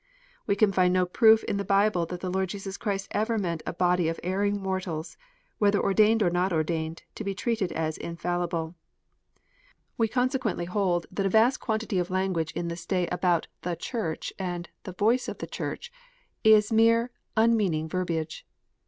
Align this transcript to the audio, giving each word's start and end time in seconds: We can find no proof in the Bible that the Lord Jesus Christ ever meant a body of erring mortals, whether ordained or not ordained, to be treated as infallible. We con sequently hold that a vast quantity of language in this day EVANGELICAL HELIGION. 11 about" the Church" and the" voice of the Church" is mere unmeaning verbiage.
We 0.47 0.55
can 0.55 0.71
find 0.71 0.91
no 0.95 1.05
proof 1.05 1.43
in 1.43 1.57
the 1.57 1.63
Bible 1.63 2.07
that 2.07 2.21
the 2.21 2.31
Lord 2.31 2.49
Jesus 2.49 2.75
Christ 2.75 3.07
ever 3.11 3.37
meant 3.37 3.61
a 3.67 3.71
body 3.73 4.07
of 4.07 4.19
erring 4.23 4.59
mortals, 4.59 5.15
whether 5.59 5.79
ordained 5.79 6.23
or 6.23 6.31
not 6.31 6.51
ordained, 6.51 7.03
to 7.13 7.23
be 7.23 7.35
treated 7.35 7.71
as 7.73 7.99
infallible. 7.99 8.73
We 9.99 10.07
con 10.07 10.31
sequently 10.31 10.65
hold 10.65 11.05
that 11.11 11.27
a 11.27 11.29
vast 11.29 11.59
quantity 11.59 11.99
of 11.99 12.09
language 12.09 12.51
in 12.53 12.67
this 12.67 12.87
day 12.87 13.03
EVANGELICAL 13.11 13.47
HELIGION. 13.61 13.61
11 13.61 13.61
about" 13.61 13.61
the 13.61 13.79
Church" 13.79 14.33
and 14.51 14.69
the" 14.85 14.93
voice 15.03 15.27
of 15.27 15.37
the 15.37 15.45
Church" 15.45 15.91
is 16.57 16.71
mere 16.73 17.11
unmeaning 17.37 17.87
verbiage. 17.87 18.47